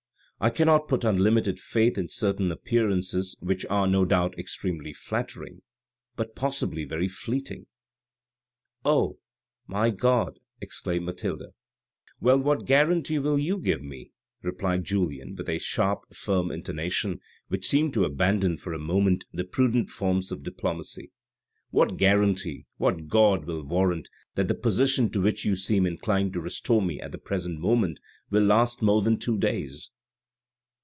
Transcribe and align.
I 0.43 0.49
cannot 0.49 0.87
put 0.87 1.03
unlimited 1.03 1.59
faith 1.59 1.99
in 1.99 2.07
certain 2.07 2.51
appearances 2.51 3.35
which 3.41 3.63
are, 3.69 3.85
no 3.85 4.05
doubt, 4.05 4.39
extremely 4.39 4.91
flattering, 4.91 5.61
but 6.15 6.35
possibly 6.35 6.83
very 6.83 7.07
fleeting."" 7.07 7.67
Oh, 8.93 9.19
my 9.67 9.91
God!" 9.91 10.39
exclaimed 10.59 11.05
Mathilde. 11.05 11.41
u 11.41 11.51
Well, 12.19 12.39
what 12.39 12.65
guarantee 12.65 13.19
will 13.19 13.37
you 13.37 13.59
give 13.59 13.83
me?" 13.83 14.13
replied 14.41 14.83
Julien 14.83 15.35
with 15.35 15.47
a 15.47 15.59
sharp, 15.59 16.11
firm 16.11 16.49
intonation, 16.49 17.19
which 17.49 17.67
seemed 17.67 17.93
to 17.93 18.03
abandon 18.05 18.57
for 18.57 18.73
a 18.73 18.79
moment 18.79 19.25
the 19.31 19.43
prudent 19.43 19.91
forms 19.91 20.31
of 20.31 20.43
diplomacy." 20.43 21.11
What 21.69 21.97
guarantee, 21.97 22.65
what 22.77 23.07
god 23.09 23.45
will 23.45 23.61
warrant 23.63 24.09
that 24.33 24.47
the 24.47 24.55
position 24.55 25.11
to 25.11 25.21
which 25.21 25.45
you 25.45 25.55
seem 25.55 25.85
inclined 25.85 26.33
to 26.33 26.41
restore 26.41 26.81
me 26.81 26.99
at 26.99 27.11
the 27.11 27.19
present 27.19 27.59
moment 27.59 27.99
will 28.31 28.41
last 28.43 28.81
more 28.81 29.03
than 29.03 29.19
two 29.19 29.37
days 29.37 29.91